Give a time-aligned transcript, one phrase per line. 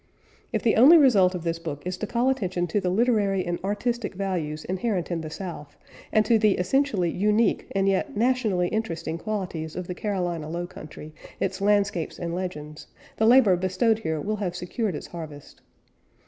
[0.51, 3.59] If the only result of this book is to call attention to the literary and
[3.63, 5.77] artistic values inherent in the South,
[6.11, 11.13] and to the essentially unique and yet nationally interesting qualities of the Carolina Low Country,
[11.39, 12.87] its landscapes and legends,
[13.17, 15.61] the labor bestowed here will have secured its harvest.